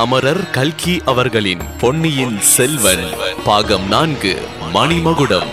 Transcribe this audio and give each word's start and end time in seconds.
அமரர் 0.00 0.50
கல்கி 0.50 1.00
அவர்களின் 1.04 1.58
பொன்னியின் 1.80 2.40
செல்வன் 2.40 3.04
பாகம் 3.44 3.88
நான்கு 3.88 4.38
மணிமகுடம். 4.74 5.46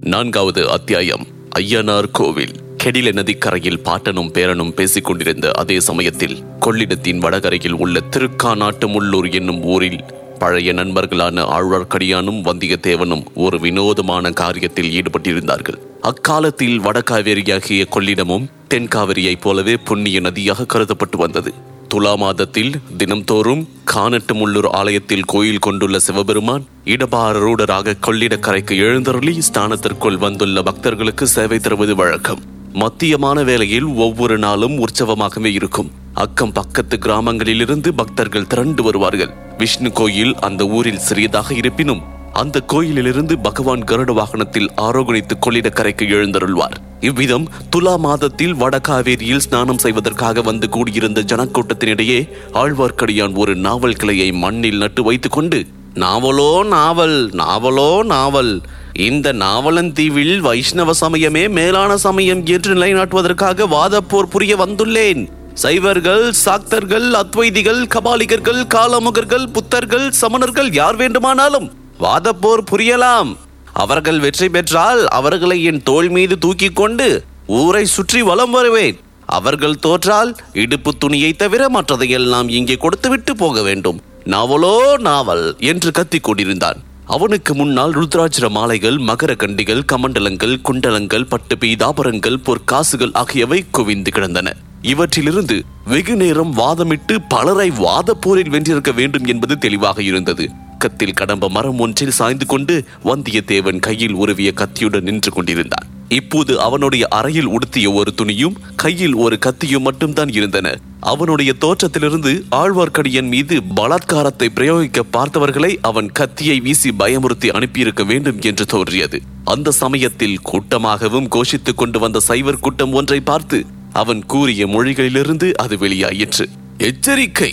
நான்காவது 0.00 0.70
அத்தியாயம் 0.70 1.26
ஐயனார் 1.58 2.10
கோவில். 2.12 2.52
கெடில 2.84 3.12
நதிக்கரையில் 3.12 3.80
பாட்டனும் 3.84 4.32
பேரனும் 4.32 4.74
பேசிக் 4.74 5.04
கொண்டிருந்த 5.04 5.50
அதே 5.50 5.80
சமயத்தில் 5.80 6.44
கொள்ளிடத்தின் 6.60 7.18
வடகரையில் 7.18 7.72
உள்ள 7.72 8.00
திருக்காநாட்டு 8.16 8.86
முள்ளூர் 8.86 9.32
என்னும் 9.32 9.62
ஊரில் 9.62 10.04
பழைய 10.38 10.72
நண்பர்களான 10.72 11.42
ஆழ்வார்க்கடியானும் 11.42 12.42
வந்தியத்தேவனும் 12.44 13.24
ஒரு 13.34 13.60
வினோதமான 13.60 14.30
காரியத்தில் 14.30 15.00
ஈடுபட்டிருந்தார்கள். 15.00 15.76
அக்காலத்தில் 16.00 16.80
வடகாவேரியாகிய 16.80 17.84
கொள்ளிடமும் 17.90 18.46
தென்காவிரியைப் 18.74 19.40
போலவே 19.40 19.76
புண்ணிய 19.76 20.20
நதியாக 20.20 20.66
கருதப்பட்டு 20.66 21.16
வந்தது. 21.16 21.76
துலா 21.94 22.16
மாதத்தில் 22.16 22.74
தினம்தோறும் 22.98 23.68
கானட்டு 23.94 24.32
முள்ளூர் 24.32 24.66
ஆலயத்தில் 24.66 25.24
கோயில் 25.26 25.58
கொண்டுள்ள 25.58 25.98
சிவபெருமான் 25.98 26.64
இடபாரூடராக 26.84 27.94
கொள்ளிடக்கரைக்கு 28.06 28.76
எழுந்தருளி 28.76 29.38
ஸ்தானத்திற்குள் 29.52 30.18
வந்துள்ள 30.18 30.62
பக்தர்களுக்கு 30.62 31.26
சேவை 31.26 31.58
தருவது 31.58 31.96
வழக்கம். 31.96 32.42
மத்தியமான 32.72 33.44
வேளையில் 33.44 33.84
ஒவ்வொரு 33.84 34.38
நாளும் 34.38 34.84
உற்சவமாகவே 34.86 35.44
இருக்கும். 35.44 35.90
அக்கம் 36.14 36.52
பக்கத்து 36.52 36.98
கிராமங்களிலிருந்து 37.00 37.88
பக்தர்கள் 37.88 38.46
திரண்டு 38.46 38.82
வருவார்கள். 38.82 39.34
விஷ்ணு 39.58 39.92
கோயில் 39.92 40.34
அந்த 40.34 40.66
ஊரில் 40.66 40.98
சிறியதாக 40.98 41.54
இருப்பினும் 41.54 42.02
அந்த 42.32 42.60
கோயிலிலிருந்து 42.60 43.38
பகவான் 43.38 43.84
கருட 43.84 44.12
வாகனத்தில் 44.12 44.70
ஆரோகணித்து 44.76 45.34
கொள்ளிடக்கரைக்கு 45.40 46.08
எழுந்தருள்வார். 46.08 46.76
இவ்விதம் 47.00 47.48
துலா 47.76 47.98
மாதத்தில் 47.98 48.54
வடகாவேரியில் 48.54 49.38
ஸ்நானம் 49.38 49.78
செய்வதற்காக 49.78 50.40
வந்து 50.40 50.68
கூடியிருந்த 50.68 51.20
ஜனக்கூட்டத்தினிடையே 51.20 52.28
ஆழ்வார்க்கடியான் 52.52 53.34
ஒரு 53.34 53.56
நாவல் 53.56 53.94
கிளையை 53.94 54.32
மண்ணில் 54.32 54.78
நட்டு 54.78 55.02
வைத்துக் 55.02 55.32
கொண்டு 55.32 55.66
நாவலோ 55.94 56.64
நாவல் 56.64 57.30
நாவலோ 57.32 58.02
நாவல் 58.02 58.60
இந்த 58.92 59.32
நாவலந்தீவில் 59.32 60.38
வைஷ்ணவ 60.38 60.92
சமயமே 61.00 61.48
மேலான 61.48 61.96
சமயம் 61.96 62.46
என்று 62.46 62.74
நிலைநாட்டுவதற்காக 62.74 63.66
வாதப்போர் 63.68 64.30
புரிய 64.30 64.56
வந்துள்ளேன். 64.56 65.28
சைவர்கள் 65.54 66.32
சாக்தர்கள் 66.32 67.12
அத்வைதிகள் 67.12 67.82
கபாலிகர்கள் 67.94 68.62
காலமுகர்கள் 68.74 69.46
புத்தர்கள் 69.52 70.08
சமணர்கள் 70.08 70.72
யார் 70.72 70.96
வேண்டுமானாலும் 70.96 71.77
வாதப்போர் 72.04 72.62
புரியலாம். 72.70 73.30
அவர்கள் 73.72 74.18
வெற்றி 74.18 74.48
பெற்றால் 74.48 75.00
அவர்களை 75.08 75.64
என் 75.64 75.82
தோள் 75.82 76.08
மீது 76.08 76.38
தூக்கிக் 76.38 76.76
கொண்டு 76.76 77.06
ஊரை 77.46 77.84
சுற்றி 77.86 78.22
வலம் 78.22 78.50
வருவேன். 78.50 78.98
அவர்கள் 79.26 79.80
தோற்றால் 79.86 80.30
இடுப்பு 80.52 80.90
துணியை 80.96 81.32
தவிர 81.32 81.62
மற்றதையெல்லாம் 81.68 82.48
இங்கே 82.48 82.76
கொடுத்துவிட்டு 82.76 83.36
போக 83.36 83.62
வேண்டும். 83.62 83.98
நாவலோ 84.24 84.96
நாவல் 84.98 85.56
என்று 85.58 85.90
கத்திக் 85.90 86.22
கொண்டிருந்தான். 86.22 86.78
அவனுக்கு 87.06 87.54
முன்னால் 87.54 87.92
ருத்ராட்சர 87.92 88.46
மாலைகள் 88.48 88.96
மகர 88.98 89.34
கண்டிகள் 89.36 89.82
கமண்டலங்கள் 89.92 90.56
குண்டலங்கள் 90.62 91.28
பட்டு 91.28 91.56
பீதாபரங்கள் 91.56 92.38
பொற்காசுகள் 92.46 93.14
ஆகியவை 93.14 93.60
குவிந்து 93.70 94.10
கிடந்தன. 94.10 94.48
இவற்றிலிருந்து 94.82 95.56
வெகு 95.84 96.16
நேரம் 96.16 96.52
வாதமிட்டு 96.56 97.14
பலரை 97.28 97.70
வாத 97.70 98.14
போரில் 98.14 98.50
வென்றிருக்க 98.50 98.92
வேண்டும் 98.94 99.24
என்பது 99.24 99.58
தெளிவாக 99.58 100.02
இருந்தது. 100.02 100.46
பக்கத்தில் 100.80 101.14
கடம்ப 101.14 101.48
மரம் 101.48 101.78
ஒன்றில் 101.78 102.10
சாய்ந்து 102.10 102.46
கொண்டு 102.46 102.74
வந்தியத்தேவன் 103.04 103.78
கையில் 103.78 104.14
உருவிய 104.14 104.50
கத்தியுடன் 104.52 105.02
நின்று 105.02 105.30
கொண்டிருந்தான். 105.30 105.86
இப்போது 106.08 106.52
அவனுடைய 106.60 107.04
அறையில் 107.08 107.48
உடுத்திய 107.48 107.86
ஒரு 107.92 108.10
துணியும் 108.16 108.54
கையில் 108.76 109.14
ஒரு 109.14 109.36
கத்தியும் 109.38 109.82
மட்டும்தான் 109.82 110.28
இருந்தன. 110.28 110.68
அவனுடைய 111.00 111.50
தோற்றத்திலிருந்து 111.58 112.32
ஆழ்வார்க்கடியன் 112.56 113.28
மீது 113.28 113.56
பலாத்காரத்தை 113.76 114.48
பிரயோகிக்க 114.54 115.02
பார்த்தவர்களை 115.12 115.72
அவன் 115.82 116.12
கத்தியை 116.12 116.60
வீசி 116.60 116.92
பயமுறுத்தி 116.98 117.50
அனுப்பியிருக்க 117.50 118.04
வேண்டும் 118.04 118.38
என்று 118.40 118.66
தோன்றியது. 118.66 119.20
அந்த 119.44 119.74
சமயத்தில் 119.82 120.40
கூட்டமாகவும் 120.42 121.30
கோஷித்துக் 121.34 121.80
கொண்டு 121.82 121.98
வந்த 121.98 122.20
சைவர் 122.20 122.60
கூட்டம் 122.60 122.92
ஒன்றை 122.92 123.20
பார்த்து 123.20 123.60
அவன் 123.92 124.26
கூறிய 124.26 124.66
மொழிகளிலிருந்து 124.66 125.50
அது 125.54 125.76
வெளியாயிற்று. 125.76 126.46
எச்சரிக்கை! 126.78 127.52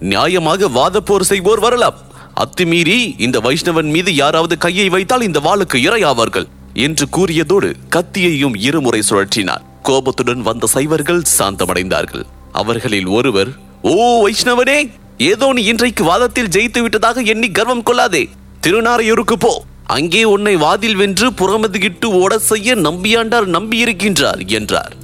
நியாயமாக 0.00 0.68
வாதப்போர் 0.74 1.30
செய்வோர் 1.32 1.60
வரலாம். 1.60 1.98
அத்துமீறி 2.42 3.20
இந்த 3.20 3.40
வைஷ்ணவன் 3.40 3.90
மீது 3.90 4.14
யாராவது 4.14 4.58
கையை 4.58 4.88
வைத்தால் 4.88 5.22
இந்த 5.22 5.40
வாளுக்கு 5.40 5.74
இரையாவார்கள் 5.74 6.46
என்று 6.72 7.06
கூறியதோடு 7.16 7.72
கத்தியையும் 7.90 8.56
இருமுறை 8.56 9.02
சுழற்றினார். 9.10 9.62
கோபத்துடன் 9.82 10.42
வந்த 10.42 10.66
சைவர்கள் 10.66 11.22
சாந்தமடைந்தார்கள். 11.38 12.24
அவர்களில் 12.52 13.06
ஒருவர் 13.06 13.48
ஓ 13.82 14.26
வைஷ்ணவனே 14.26 14.90
ஏதோ 15.18 15.52
நீ 15.52 15.62
இன்றைக்கு 15.62 16.04
வாதத்தில் 16.04 16.48
ஜெயித்து 16.48 16.80
விட்டதாக 16.80 17.22
எண்ணி 17.22 17.50
கர்வம் 17.50 17.82
கொள்ளாதே. 17.82 18.28
திருநாரையூருக்கு 18.60 19.36
போ. 19.38 19.64
அங்கே 19.86 20.24
உன்னை 20.24 20.56
வாதில் 20.56 20.96
வென்று 20.96 21.30
புறமதுகிட்டு 21.30 22.04
ஓட 22.04 22.38
செய்ய 22.38 22.76
நம்பியாண்டார் 22.76 23.46
நம்பியிருக்கின்றார் 23.46 24.46
என்றார். 24.46 24.94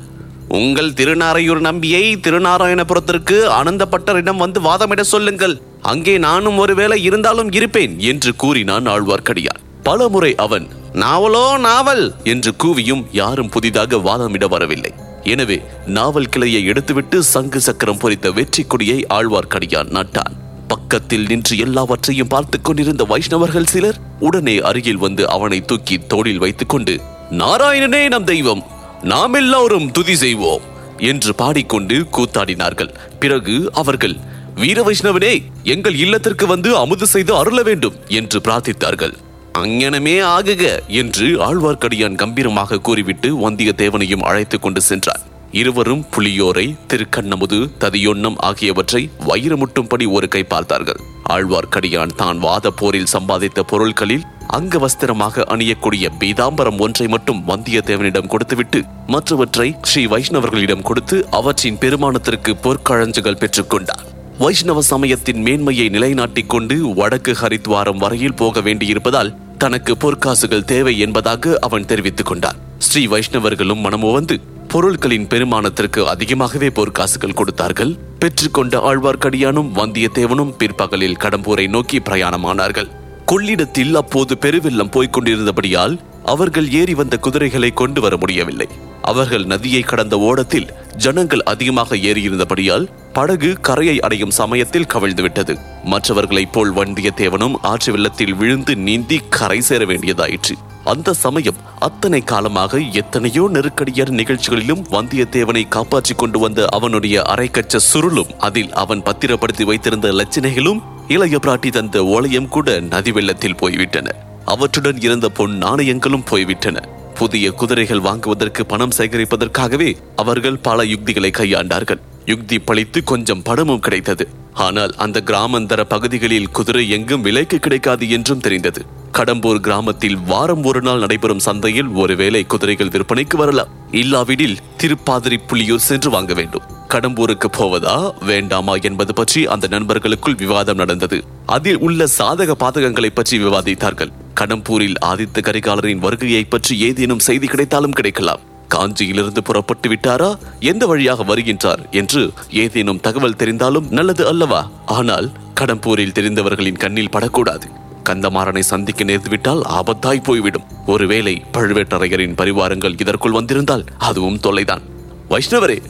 உங்கள் 0.49 0.93
திருநாரையூர் 0.93 1.61
நம்பியை 1.61 2.17
திருநாராயணபுரத்திற்கு 2.17 3.37
ஆனந்தப்பட்டரிடம் 3.61 4.37
வந்து 4.37 4.61
வாதமிட 4.61 5.01
சொல்லுங்கள். 5.01 5.61
அங்கே 5.83 6.19
நானும் 6.19 6.59
ஒருவேளை 6.59 7.03
இருந்தாலும் 7.03 7.53
இருப்பேன் 7.53 8.01
என்று 8.01 8.37
கூறினான் 8.37 8.87
ஆழ்வார்க்கடியான். 8.87 9.63
பலமுறை 9.83 10.35
அவன் 10.35 10.69
நாவலோ 10.93 11.59
நாவல் 11.59 12.15
என்று 12.25 12.53
கூவியும் 12.65 13.05
யாரும் 13.13 13.49
புதிதாக 13.49 13.97
வாதமிட 13.97 14.49
வரவில்லை. 14.49 14.93
எனவே 15.25 15.63
நாவல் 15.87 16.29
கிளையை 16.29 16.65
எடுத்துவிட்டு 16.65 17.19
சங்கு 17.19 17.61
சக்கரம் 17.61 17.99
பொறித்த 17.99 18.31
வெற்றி 18.31 18.63
கொடியை 18.63 19.07
ஆழ்வார்க்கடியான் 19.11 19.93
நட்டான். 19.93 20.33
பக்கத்தில் 20.69 21.27
நின்று 21.27 21.59
எல்லாவற்றையும் 21.59 22.29
பார்த்துக் 22.29 22.65
கொண்டிருந்த 22.65 23.05
வைஷ்ணவர்கள் 23.05 23.67
சிலர் 23.67 23.97
உடனே 24.19 24.59
அருகில் 24.59 24.97
வந்து 24.97 25.29
அவனை 25.29 25.61
தூக்கி 25.61 25.99
தோளில் 25.99 26.39
வைத்துக் 26.39 26.69
கொண்டு 26.69 27.01
நாராயணனே 27.31 28.09
நம் 28.09 28.25
தெய்வம் 28.25 28.63
நாம் 29.03 29.35
எல்லோரும் 29.35 29.91
துதி 29.91 30.17
செய்வோம் 30.17 30.61
என்று 30.99 31.35
பாடிக்கொண்டு 31.35 32.07
கூத்தாடினார்கள். 32.13 32.95
பிறகு 33.21 33.71
அவர்கள் 33.73 34.17
வீர 34.55 34.83
வைஷ்ணவனே 34.83 35.43
எங்கள் 35.65 35.95
இல்லத்திற்கு 35.95 36.47
வந்து 36.47 36.77
அமுது 36.77 37.07
செய்து 37.07 37.37
அருள 37.37 37.63
வேண்டும் 37.63 37.95
என்று 38.09 38.41
பிரார்த்தித்தார்கள். 38.41 39.15
அங்ஙனமே 39.53 40.21
ஆகுக 40.21 40.79
என்று 40.89 41.27
ஆழ்வார்க்கடியான் 41.49 42.15
கம்பீரமாக 42.15 42.79
கூறிவிட்டு 42.79 43.51
வந்தியத்தேவனையும் 43.51 44.23
அழைத்துக் 44.23 44.63
கொண்டு 44.63 44.81
சென்றார் 44.81 45.23
இருவரும் 45.51 46.05
புலியோரை 46.17 46.77
திருக்கண்ணமுது 46.89 47.59
ததியொன்னம் 47.81 48.39
ஆகியவற்றை 48.39 49.11
வயிறுமுட்டும்படி 49.27 50.11
ஒரு 50.11 50.29
கை 50.29 50.43
பார்த்தார்கள். 50.43 51.01
ஆழ்வார்க்கடியான் 51.29 52.15
தான் 52.17 52.39
வாத 52.39 52.71
போரில் 52.71 53.13
சம்பாதித்த 53.13 53.61
பொருட்களில் 53.63 54.23
அங்க 54.47 54.79
வஸ்திரமாக 54.79 55.45
அணியக்கூடிய 55.45 56.09
பீதாம்பரம் 56.19 56.79
ஒன்றை 56.79 57.07
மட்டும் 57.07 57.43
வந்தியத்தேவனிடம் 57.49 58.27
கொடுத்துவிட்டு 58.27 58.83
மற்றவற்றை 59.07 59.75
ஸ்ரீ 59.83 60.07
வைஷ்ணவர்களிடம் 60.07 60.83
கொடுத்து 60.83 61.27
அவற்றின் 61.31 61.79
பெருமானத்திற்கு 61.79 62.55
பொற்கழஞ்சுகள் 62.63 63.41
பெற்றுக்கொண்டார் 63.41 64.12
வைஷ்ணவ 64.43 64.81
சமயத்தின் 64.83 65.43
மேன்மையை 65.43 65.89
நிலைநாட்டிக் 65.89 66.49
கொண்டு 66.49 66.95
வடக்கு 66.95 67.33
ஹரித்வாரம் 67.33 67.97
வரையில் 67.97 68.35
போக 68.35 68.61
வேண்டியிருப்பதால் 68.61 69.31
தனக்கு 69.59 69.93
பொற்காசுகள் 69.95 70.65
தேவை 70.65 70.99
என்பதாக 70.99 71.59
அவன் 71.61 71.87
தெரிவித்துக் 71.87 72.27
கொண்டார் 72.27 72.59
ஸ்ரீ 72.79 73.07
வைஷ்ணவர்களும் 73.07 73.81
மனமுவந்து 73.81 74.37
பொருட்களின் 74.69 75.27
பெருமானத்திற்கு 75.27 76.05
அதிகமாகவே 76.05 76.69
பொற்காசுகள் 76.69 77.35
கொடுத்தார்கள். 77.35 77.93
பெற்றுக்கொண்ட 78.19 78.77
ஆழ்வார்க்கடியானும் 78.91 79.71
வந்தியத்தேவனும் 79.75 80.55
பிற்பகலில் 80.59 81.21
கடம்பூரை 81.21 81.69
நோக்கி 81.69 81.99
பிரயாணமானார்கள். 81.99 82.91
கொள்ளிடத்தில் 83.27 83.95
அப்போது 83.95 84.37
பெருவெள்ளம் 84.41 84.91
போய்க் 84.91 85.13
கொண்டிருந்தபடியால் 85.13 85.97
அவர்கள் 86.25 86.71
ஏறி 86.71 86.95
வந்த 86.95 87.17
குதிரைகளை 87.17 87.71
கொண்டு 87.71 88.01
வர 88.01 88.17
முடியவில்லை. 88.17 88.69
அவர்கள் 89.03 89.45
நதியை 89.45 89.81
கடந்த 89.81 90.19
ஓடத்தில் 90.19 90.73
ஜனங்கள் 90.97 91.43
அதிகமாக 91.43 91.97
ஏறியிருந்தபடியால் 91.97 92.89
படகு 93.13 93.57
கரையை 93.61 94.01
அடையும் 94.01 94.31
சமயத்தில் 94.31 94.87
கவிழ்ந்துவிட்டது. 94.95 95.59
மற்றவர்களைப் 95.85 96.53
போல் 96.53 96.75
வந்தியத்தேவனும் 96.75 97.55
ஆற்று 97.63 97.93
வெள்ளத்தில் 97.93 98.35
விழுந்து 98.35 98.77
நீந்தி 98.77 99.21
கரை 99.29 99.61
சேர 99.61 99.85
வேண்டியதாயிற்று. 99.85 100.53
அந்த 100.85 101.13
சமயம் 101.13 101.55
அத்தனை 101.79 102.23
காலமாக 102.23 102.79
எத்தனையோ 102.79 103.49
நெருக்கடியான 103.51 104.11
நிகழ்ச்சிகளிலும் 104.11 104.85
வந்தியத்தேவனை 104.91 105.69
காப்பாற்றிக் 105.69 106.19
கொண்டு 106.19 106.39
வந்த 106.39 106.67
அவனுடைய 106.67 107.23
அரைக்கச்ச 107.29 107.79
சுருளும் 107.93 108.37
அதில் 108.39 108.73
அவன் 108.73 109.03
பத்திரப்படுத்தி 109.03 109.65
வைத்திருந்த 109.65 110.09
லட்சணைகளும் 110.09 110.83
இளைய 111.09 111.39
பிராட்டி 111.43 111.71
தந்த 111.71 112.03
ஓலையும் 112.03 112.49
கூட 112.49 112.81
நதி 112.81 113.13
வெள்ளத்தில் 113.13 113.57
போய்விட்டன. 113.57 114.31
அவற்றுடன் 114.45 115.01
இருந்த 115.01 115.29
பொன் 115.29 115.59
நாணயங்களும் 115.59 116.27
போய்விட்டன. 116.27 116.81
புதிய 117.15 117.51
குதிரைகள் 117.51 118.01
வாங்குவதற்கு 118.01 118.67
பணம் 118.67 118.93
சேகரிப்பதற்காகவே 118.97 119.97
அவர்கள் 120.17 120.59
பல 120.59 120.85
யுக்திகளை 120.85 121.31
கையாண்டார்கள். 121.31 122.01
யுக்தி 122.27 122.59
பழித்து 122.59 123.05
கொஞ்சம் 123.05 123.43
பணமும் 123.43 123.81
கிடைத்தது. 123.81 124.25
ஆனால் 124.55 124.93
அந்த 124.95 125.21
கிராமந்தர 125.21 125.85
பகுதிகளில் 125.85 126.51
குதிரை 126.51 126.89
எங்கும் 126.91 127.23
விலைக்கு 127.23 127.59
கிடைக்காது 127.59 128.11
என்றும் 128.11 128.41
தெரிந்தது. 128.41 128.87
கடம்பூர் 129.13 129.61
கிராமத்தில் 129.61 130.19
வாரம் 130.27 130.65
ஒரு 130.65 130.81
நாள் 130.81 130.99
நடைபெறும் 130.99 131.39
சந்தையில் 131.39 131.89
ஒருவேளை 131.89 132.47
குதிரைகள் 132.47 132.89
விற்பனைக்கு 132.89 133.37
வரலாம். 133.37 133.73
இல்லாவிடில் 133.91 134.61
திருப்பாதிரி 134.77 135.39
புலியூர் 135.51 135.87
சென்று 135.89 136.11
வாங்க 136.11 136.35
வேண்டும். 136.35 136.67
கடம்பூருக்கு 136.89 137.49
போவதா 137.59 138.15
வேண்டாமா 138.25 138.75
என்பது 138.75 139.15
பற்றி 139.15 139.47
அந்த 139.47 139.67
நண்பர்களுக்குள் 139.67 140.35
விவாதம் 140.35 140.77
நடந்தது. 140.77 141.25
அதில் 141.47 141.79
உள்ள 141.79 142.07
சாதக 142.19 142.51
பாதகங்களை 142.65 143.11
பற்றி 143.15 143.39
விவாதித்தார்கள். 143.39 144.15
கடம்பூரில் 144.41 144.99
ஆதித்த 145.05 145.41
கரிகாலரின் 145.41 145.99
வருகையை 145.99 146.45
பற்றி 146.45 146.79
ஏதேனும் 146.79 147.19
செய்தி 147.19 147.47
கிடைத்தாலும் 147.47 147.91
கிடைக்கலாம். 147.91 148.41
காஞ்சியிலிருந்து 148.75 149.39
புறப்பட்டு 149.45 149.89
விட்டாரா? 149.89 150.35
எந்த 150.61 150.87
வழியாக 150.87 151.35
வருகின்றார் 151.35 151.91
என்று 151.91 152.33
ஏதேனும் 152.51 153.01
தகவல் 153.01 153.37
தெரிந்தாலும் 153.39 153.91
நல்லது 153.91 154.27
அல்லவா? 154.27 154.71
ஆனால் 154.87 155.31
கடம்பூரில் 155.61 156.13
தெரிந்தவர்களின் 156.13 156.79
கண்ணில் 156.79 157.11
படக்கூடாது. 157.11 157.69
கந்தமாறனை 158.09 158.59
சந்திக்க 158.59 159.05
நேர்ந்துவிட்டால் 159.05 159.63
ஆபத்தாய் 159.63 160.23
போய்விடும். 160.23 160.65
ஒருவேளை 160.87 161.45
பழுவேட்டரையரின் 161.53 162.35
பரிவாரங்கள் 162.35 163.01
இதற்குள் 163.01 163.31
வந்திருந்தால் 163.31 163.85
அதுவும் 163.99 164.41
தொல்லைதான். 164.43 164.83
வைஷ்ணவரே 165.31 165.83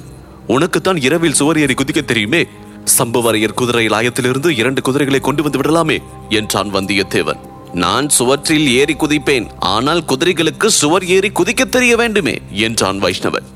உனக்குத்தான் 0.46 0.96
இரவில் 0.96 1.32
சுவர் 1.32 1.58
ஏறி 1.58 1.74
குதிக்க 1.74 2.04
தெரியுமே? 2.04 2.46
சம்புவரையர் 2.98 3.54
குதிரை 3.54 3.86
லாயத்திலிருந்து 3.86 4.48
இரண்டு 4.48 4.82
குதிரைகளை 4.82 5.20
கொண்டு 5.20 5.42
வந்து 5.42 5.58
விடலாமே? 5.58 5.98
என்றான் 6.28 6.74
வந்தியத்தேவன். 6.74 7.38
நான் 7.74 8.08
சுவற்றில் 8.08 8.68
ஏறி 8.68 8.94
குதிப்பேன் 8.94 9.46
ஆனால் 9.58 10.04
குதிரைகளுக்கு 10.08 10.66
சுவர் 10.66 11.06
ஏறி 11.06 11.30
குதிக்க 11.30 11.64
தெரிய 11.64 11.96
வேண்டுமே 11.96 12.40
என்றான் 12.50 12.98
வைஷ்ணவன் 12.98 13.48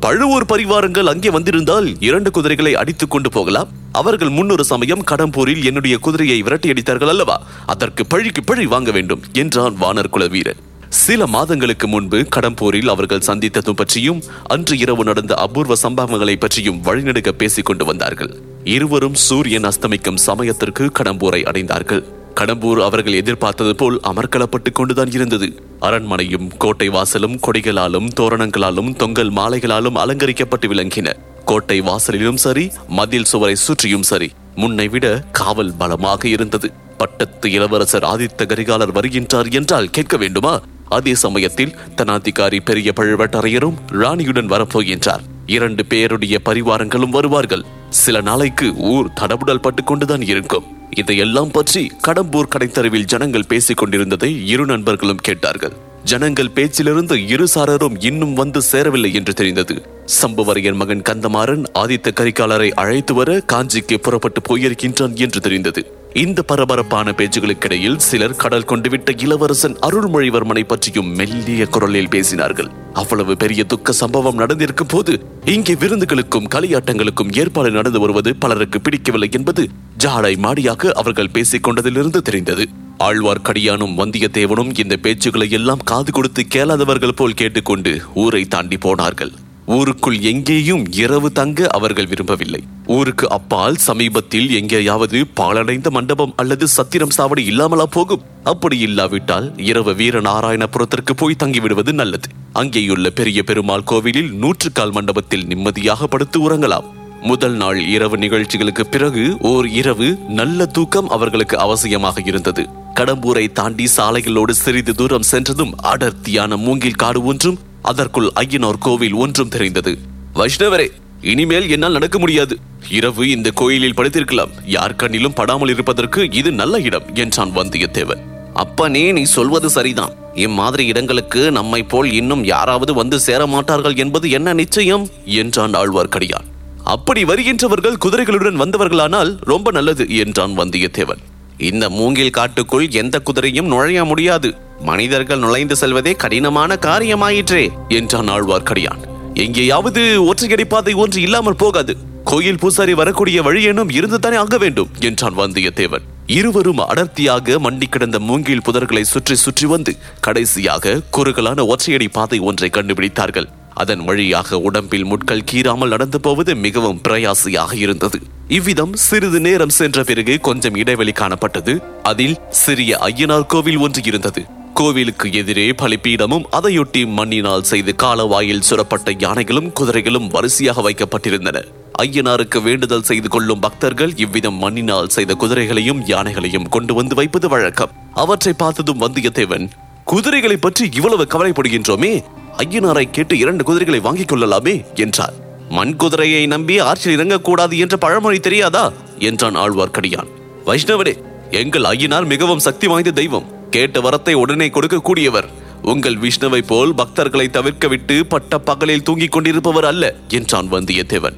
பழுவூர் 0.00 0.46
பரிவாரங்கள் 0.52 1.06
அங்கே 1.06 1.30
வந்திருந்தால் 1.30 2.00
இரண்டு 2.00 2.30
குதிரைகளை 2.30 2.74
அடித்துக் 2.74 3.10
கொண்டு 3.10 3.30
போகலாம். 3.30 3.68
அவர்கள் 3.92 4.28
முன்னொரு 4.28 4.64
சமயம் 4.64 5.04
கடம்பூரில் 5.10 5.64
என்னுடைய 5.64 5.98
குதிரையை 5.98 6.42
விரட்டியடித்தார்கள் 6.42 7.08
அல்லவா? 7.08 7.42
அதற்கு 7.66 8.06
பழிக்கு 8.06 8.44
பழி 8.44 8.66
வாங்க 8.66 8.90
வேண்டும் 8.90 9.22
என்றான் 9.32 9.76
வானர் 9.80 10.08
குல 10.08 10.26
வீரன் 10.26 10.56
சில 10.88 11.26
மாதங்களுக்கு 11.26 11.88
முன்பு 11.88 12.26
கடம்பூரில் 12.36 12.88
அவர்கள் 12.88 13.26
சந்தித்ததும் 13.26 13.76
பற்றியும் 13.76 14.22
அன்று 14.44 14.78
இரவு 14.78 15.04
நடந்த 15.04 15.34
அபூர்வ 15.34 15.74
சம்பவங்களை 15.82 16.36
பற்றியும் 16.36 16.84
வழிநடுக்க 16.84 17.28
பேசிக் 17.28 17.64
கொண்டு 17.64 17.84
வந்தார்கள். 17.84 18.42
இருவரும் 18.64 19.14
சூரியன் 19.14 19.64
அஸ்தமிக்கும் 19.64 20.16
சமயத்திற்கு 20.16 20.90
கடம்பூரை 20.98 21.42
அடைந்தார்கள். 21.44 22.04
கடம்பூர் 22.40 22.82
அவர்கள் 22.82 23.12
எதிர்பார்த்தது 23.12 23.74
போல் 23.74 24.00
அமர்க்களப்பட்டுக் 24.06 24.72
கொண்டுதான் 24.72 25.12
இருந்தது. 25.12 25.62
அரண்மனையும் 25.80 26.50
கோட்டை 26.58 26.88
வாசலும் 26.88 27.40
கொடிகளாலும் 27.40 28.08
தோரணங்களாலும் 28.20 28.96
தொங்கல் 28.96 29.32
மாலைகளாலும் 29.32 29.94
அலங்கரிக்கப்பட்டு 29.94 30.68
விளங்கின. 30.68 31.12
கோட்டை 31.44 31.80
வாசலிலும் 31.80 32.34
சரி 32.34 32.70
மதில் 32.88 33.24
சுவரை 33.24 33.54
சுற்றியும் 33.54 34.02
சரி 34.02 34.30
முன்னை 34.56 34.88
விட 34.88 35.24
காவல் 35.32 35.72
பலமாக 35.78 36.28
இருந்தது. 36.28 36.72
பட்டத்து 36.96 37.50
இளவரசர் 37.50 38.02
ஆதித்த 38.02 38.46
கரிகாலர் 38.46 38.92
வருகின்றார் 38.92 39.52
என்றால் 39.52 39.90
கேட்க 39.90 40.16
வேண்டுமா? 40.16 40.60
அதே 40.88 41.14
சமயத்தில் 41.14 41.76
தனாதிகாரி 41.96 42.60
பெரிய 42.64 42.92
பழுவட்டரையரும் 42.96 43.74
ராணியுடன் 43.92 44.48
வரப்போகின்றார் 44.48 45.22
இரண்டு 45.46 45.86
பேருடைய 45.86 46.40
பரிவாரங்களும் 46.44 47.10
வருவார்கள். 47.10 47.64
சில 48.02 48.20
நாளைக்கு 48.20 48.74
ஊர் 48.76 49.08
தடபுடல் 49.20 49.60
பட்டு 49.60 49.84
கொண்டுதான் 49.84 50.22
இருக்கும். 50.22 50.66
இதையெல்லாம் 50.90 51.50
பற்றி 51.50 51.82
கடம்பூர் 52.06 52.52
கடைத்தருவில் 52.54 53.04
ஜனங்கள் 53.04 53.46
பேசிக் 53.48 53.76
கொண்டிருந்ததை 53.76 54.46
இரு 54.46 54.66
நண்பர்களும் 54.66 55.22
கேட்டார்கள். 55.22 55.74
ஜனங்கள் 56.04 56.54
பேச்சிலிருந்து 56.54 57.16
இரு 57.28 57.46
சாரரும் 57.54 57.96
இன்னும் 57.98 58.34
வந்து 58.34 58.62
சேரவில்லை 58.62 59.14
என்று 59.14 59.34
தெரிந்தது. 59.34 59.74
சம்புவரையர் 60.22 60.74
மகன் 60.74 61.04
கந்தமாறன் 61.08 61.64
ஆதித்த 61.78 62.10
கரிகாலரை 62.20 62.70
அழைத்து 62.72 63.14
வர 63.14 63.42
காஞ்சிக்கு 63.52 63.98
புறப்பட்டு 63.98 64.42
போயிருக்கின்றான் 64.48 65.14
என்று 65.14 65.40
தெரிந்தது. 65.40 65.82
இந்த 66.22 66.42
பரபரப்பான 66.42 67.12
பேச்சுகளுக்கிடையில் 67.12 67.96
சிலர் 67.96 68.36
கடல் 68.36 68.64
கொண்டு 68.64 68.88
விட்ட 68.90 69.12
இளவரசன் 69.12 69.74
அருள்மொழிவர்மனை 69.86 70.62
பற்றியும் 70.64 71.08
மெல்லிய 71.14 71.66
குரலில் 71.66 72.10
பேசினார்கள். 72.10 72.68
அவ்வளவு 72.92 73.36
பெரிய 73.36 73.64
துக்க 73.64 73.92
சம்பவம் 73.92 74.36
நடந்திருக்கும் 74.36 74.86
போது 74.86 75.12
இங்கே 75.44 75.74
விருந்துகளுக்கும் 75.74 76.48
களியாட்டங்களுக்கும் 76.54 77.32
ஏற்பாடு 77.32 77.70
நடந்து 77.70 78.00
வருவது 78.00 78.36
பலருக்கு 78.36 78.80
பிடிக்கவில்லை 78.80 79.28
என்பது 79.32 79.68
ஜாடை 79.98 80.34
மாடியாக 80.44 80.92
அவர்கள் 80.92 81.30
பேசிக் 81.30 81.64
கொண்டதிலிருந்து 81.68 82.22
தெரிந்தது. 82.22 82.66
ஆழ்வார்க்கடியானும் 82.98 83.96
வந்தியத்தேவனும் 84.00 84.72
இந்த 84.84 84.96
பேச்சுகளை 85.02 85.50
எல்லாம் 85.50 85.84
காது 85.84 86.12
கொடுத்து 86.12 86.44
கேளாதவர்கள் 86.54 87.16
போல் 87.16 87.34
கேட்டுக்கொண்டு 87.34 88.00
ஊரை 88.14 88.44
தாண்டி 88.44 88.76
போனார்கள். 88.76 89.34
ஊருக்குள் 89.66 90.20
எங்கேயும் 90.20 90.92
இரவு 90.92 91.32
தங்க 91.32 91.66
அவர்கள் 91.66 92.06
விரும்பவில்லை. 92.06 92.62
ஊருக்கு 92.86 93.30
அப்பால் 93.30 93.76
சமீபத்தில் 93.76 94.50
எங்கேயாவது 94.50 95.26
பாலடைந்த 95.40 95.90
மண்டபம் 95.90 96.32
அல்லது 96.36 96.68
சத்திரம் 96.68 97.14
சாவடி 97.18 97.38
இல்லாமலா 97.38 97.86
போகும். 97.86 98.22
அப்படி 98.44 98.78
இல்லாவிட்டால் 98.78 99.58
இரவு 99.58 99.94
வீர 99.94 100.20
நாராயணபுரத்திற்கு 100.20 101.12
போய் 101.16 101.36
தங்கிவிடுவது 101.42 101.92
நல்லது. 101.92 102.28
அங்கேயுள்ள 102.54 103.08
பெரிய 103.08 103.42
பெருமாள் 103.42 103.84
கோவிலில் 103.84 104.32
நூற்றுக்கால் 104.32 104.92
மண்டபத்தில் 104.92 105.46
நிம்மதியாக 105.46 106.06
படுத்து 106.06 106.50
உறங்கலாம். 106.50 106.84
முதல் 107.22 107.54
நாள் 107.54 107.86
இரவு 107.86 108.16
நிகழ்ச்சிகளுக்கு 108.16 108.86
பிறகு 108.86 109.36
ஓர் 109.40 109.68
இரவு 109.68 110.18
நல்ல 110.28 110.66
தூக்கம் 110.66 111.08
அவர்களுக்கு 111.08 111.58
அவசியமாக 111.58 112.20
இருந்தது. 112.24 112.68
கடம்பூரை 112.94 113.52
தாண்டி 113.52 113.88
சாலைகளோடு 113.96 114.50
சிறிது 114.50 114.94
தூரம் 114.94 115.22
சென்றதும் 115.22 115.74
அடர்த்தியான 115.76 116.56
மூங்கில் 116.56 116.94
காடு 116.94 117.24
ஒன்றும் 117.24 117.58
அதற்குள் 117.84 118.30
ஐயனோர் 118.36 118.78
கோவில் 118.78 119.14
ஒன்றும் 119.14 119.48
தெரிந்தது. 119.48 119.98
வைஷ்ணவரே 120.34 120.86
இனிமேல் 121.20 121.70
என்னால் 121.70 121.92
நடக்க 121.92 122.18
முடியாது. 122.18 122.58
இரவு 122.90 123.30
இந்த 123.30 123.50
கோயிலில் 123.50 123.94
படுத்திருக்கலாம். 123.94 124.52
யார் 124.64 124.94
கண்ணிலும் 124.94 125.34
படாமல் 125.34 125.68
இருப்பதற்கு 125.68 126.28
இது 126.30 126.52
நல்ல 126.52 126.80
இடம் 126.80 127.14
என்றான் 127.14 127.52
வந்தியத்தேவன். 127.56 128.22
அப்பனே 128.54 129.12
நீ 129.12 129.22
சொல்வது 129.22 129.70
சரிதான். 129.70 130.12
இம்மாதிரி 130.34 130.86
இடங்களுக்கு 130.86 131.52
நம்மை 131.52 131.82
போல் 131.82 132.12
இன்னும் 132.12 132.44
யாராவது 132.44 132.94
வந்து 132.94 133.20
சேர 133.20 133.46
மாட்டார்கள் 133.46 133.96
என்பது 133.96 134.30
என்ன 134.30 134.52
நிச்சயம்? 134.52 135.08
என்றான் 135.24 135.72
ஆழ்வார்க்கடியான். 135.72 136.48
அப்படி 136.84 137.24
வருகின்றவர்கள் 137.24 138.00
குதிரைகளுடன் 138.04 138.60
வந்தவர்களானால் 138.60 139.36
ரொம்ப 139.40 139.70
நல்லது 139.70 140.16
என்றான் 140.16 140.58
வந்தியத்தேவன். 140.58 141.22
இந்த 141.58 141.90
மூங்கில் 141.90 142.30
காட்டுக்குள் 142.30 142.88
எந்த 142.90 143.22
குதிரையும் 143.24 143.70
நுழைய 143.72 144.04
முடியாது. 144.04 144.54
மனிதர்கள் 144.80 145.38
நுழைந்து 145.38 145.76
செல்வதே 145.76 146.16
கடினமான 146.16 146.76
காரியமாயிற்றே 146.76 147.70
என்றான் 147.88 148.28
ஆழ்வார்க்கடியான் 148.28 149.02
எங்கேயாவது 149.34 150.32
ஒற்றையடி 150.32 150.64
பாதை 150.64 150.94
ஒன்று 150.94 151.20
இல்லாமல் 151.20 151.56
போகாது. 151.56 151.96
கோயில் 152.24 152.58
பூசாரி 152.58 152.94
வரக்கூடிய 152.94 153.42
வழியேனும் 153.42 153.90
இருந்துதானே 153.90 154.34
ஆக 154.34 154.58
வேண்டும் 154.58 154.88
என்றான் 155.00 155.38
வந்தியத்தேவன். 155.38 156.04
இருவரும் 156.26 156.78
அடர்த்தியாக 156.78 157.58
மண்டி 157.58 157.88
கிடந்த 157.88 158.18
மூங்கில் 158.18 158.62
புதர்களை 158.64 159.00
சுற்றி 159.00 159.34
சுற்றி 159.34 159.66
வந்து 159.66 159.96
கடைசியாக 160.20 161.00
குறுகலான 161.10 161.64
ஒற்றையடி 161.64 162.08
பாதை 162.12 162.38
ஒன்றை 162.38 162.70
கண்டுபிடித்தார்கள். 162.72 163.48
அதன் 163.74 164.04
வழியாக 164.04 164.58
உடம்பில் 164.58 165.04
முட்கள் 165.04 165.46
கீறாமல் 165.52 165.88
நடந்து 165.88 166.20
போவது 166.20 166.54
மிகவும் 166.54 167.00
பிரயாசியாக 167.08 167.74
இருந்தது. 167.74 168.18
இவ்விதம் 168.48 168.92
சிறிது 168.94 169.40
நேரம் 169.40 169.68
சென்ற 169.68 170.04
பிறகு 170.04 170.40
கொஞ்சம் 170.40 170.74
இடைவெளி 170.74 171.12
காணப்பட்டது. 171.12 171.82
அதில் 172.02 172.38
சிறிய 172.50 172.98
ஐயனார் 173.00 173.46
கோவில் 173.46 173.76
ஒன்று 173.76 174.00
இருந்தது. 174.04 174.46
கோவிலுக்கு 174.74 175.32
எதிரே 175.32 175.70
பலிப்பீடமும் 175.70 176.44
அதையொட்டி 176.52 177.06
மண்ணினால் 177.06 177.62
செய்து 177.62 177.94
காலவாயில் 178.02 178.60
சுரப்பட்ட 178.60 179.14
யானைகளும் 179.18 179.72
குதிரைகளும் 179.72 180.28
வரிசையாக 180.28 180.90
வைக்கப்பட்டிருந்தன. 180.90 181.64
ஐயனாருக்கு 182.02 182.62
வேண்டுதல் 182.62 183.02
செய்து 183.02 183.28
கொள்ளும் 183.28 183.58
பக்தர்கள் 183.58 184.12
இவ்விதம் 184.16 184.54
மண்ணினால் 184.54 185.08
செய்த 185.08 185.34
குதிரைகளையும் 185.34 186.06
யானைகளையும் 186.06 186.68
கொண்டு 186.68 186.94
வந்து 186.94 187.14
வைப்பது 187.14 187.48
வழக்கம். 187.48 187.90
அவற்றை 188.14 188.54
பார்த்ததும் 188.56 189.00
வந்தியத்தேவன் 189.00 189.70
குதிரைகளை 190.04 190.56
பற்றி 190.56 190.88
இவ்வளவு 190.94 191.26
கவலைப்படுகின்றோமே 191.30 192.22
ஐயனாரை 192.56 193.10
கேட்டு 193.10 193.38
இரண்டு 193.38 193.64
குதிரைகளை 193.64 194.00
வாங்கிக் 194.00 194.28
கொள்ளலாமே 194.28 194.84
என்றார். 194.94 195.32
மண் 195.68 195.96
குதிரையை 195.96 196.46
நம்பி 196.46 196.78
ஆற்றில் 196.78 197.18
இறங்கக்கூடாது 197.18 197.78
என்ற 197.78 197.96
பழமொழி 197.96 198.40
தெரியாதா? 198.40 198.92
என்றான் 199.18 199.56
ஆழ்வார்க்கடியான். 199.56 200.28
வைஷ்ணவனே 200.66 201.22
எங்கள் 201.50 201.82
ஐயனார் 201.82 202.26
மிகவும் 202.26 202.58
சக்தி 202.58 202.86
வாய்ந்த 202.86 203.10
தெய்வம். 203.10 203.53
கேட்ட 203.74 204.00
வரத்தை 204.00 204.34
உடனே 204.42 204.66
கொடுக்கக்கூடியவர். 204.74 205.48
உங்கள் 205.92 206.18
விஷ்ணுவை 206.24 206.60
போல் 206.70 206.92
பக்தர்களை 206.94 207.46
தவிர்க்க 207.56 207.86
விட்டு 207.92 208.16
பட்ட 208.32 208.58
பகலில் 208.68 209.02
தூங்கிக் 209.02 209.34
கொண்டிருப்பவர் 209.34 209.86
அல்ல 209.90 210.04
என்றான் 210.28 210.68
வந்தியத்தேவன். 210.74 211.36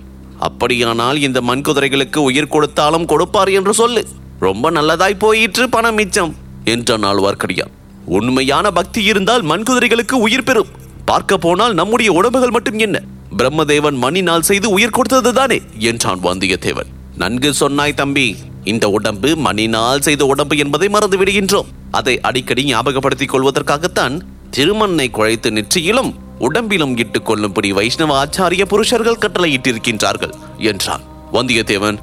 அப்படியானால் 0.48 1.18
இந்த 1.26 1.38
மண் 1.50 1.64
குதிரைகளுக்கு 1.68 2.20
உயிர் 2.28 2.52
கொடுத்தாலும் 2.54 3.06
கொடுப்பார் 3.12 3.50
என்று 3.58 3.72
சொல்லு. 3.80 4.02
ரொம்ப 4.46 4.70
நல்லதாய் 4.70 5.20
போயிற்று 5.24 5.64
பணம் 5.74 5.98
மிச்சம் 6.00 6.32
என்றான் 6.74 7.06
ஆழ்வார்க்கடியான். 7.10 7.72
உண்மையான 8.18 8.66
பக்தி 8.78 9.02
இருந்தால் 9.10 9.44
மண் 9.52 9.66
குதிரைகளுக்கு 9.68 10.18
உயிர் 10.26 10.46
பெறும். 10.48 10.72
பார்க்க 11.10 11.38
போனால் 11.44 11.74
நம்முடைய 11.80 12.10
உடம்புகள் 12.12 12.54
மட்டும் 12.56 12.78
என்ன? 12.78 12.96
பிரம்மதேவன் 13.38 13.98
மணினால் 14.04 14.46
செய்து 14.50 14.68
உயிர் 14.76 14.96
கொடுத்தது 14.98 15.32
தானே 15.32 15.58
என்றான் 15.90 16.22
வந்தியத்தேவன். 16.28 16.90
நன்கு 17.22 17.50
சொன்னாய் 17.62 17.98
தம்பி. 18.02 18.28
இந்த 18.66 18.86
உடம்பு 18.88 19.30
மணினால் 19.36 20.00
செய்த 20.00 20.22
உடம்பு 20.26 20.56
என்பதை 20.56 20.88
மறந்து 20.88 21.16
விடுகின்றோம் 21.18 21.68
அதை 21.90 22.14
அடிக்கடி 22.20 22.62
ஞாபகப்படுத்திக் 22.74 23.32
கொள்வதற்காகத்தான் 23.32 24.14
திருமண்ணை 24.50 25.06
குழைத்து 25.12 25.50
நெற்றியிலும் 25.50 26.10
உடம்பிலும் 26.38 26.96
இட்டுக் 26.96 27.26
கொள்ளும்படி 27.26 27.72
வைஷ்ணவ 27.72 28.12
ஆச்சாரிய 28.22 28.64
புருஷர்கள் 28.64 29.22
கட்டளையிட்டிருக்கின்றார்கள் 29.24 30.34
என்றான். 30.70 31.04
வந்தியத்தேவன் 31.32 31.98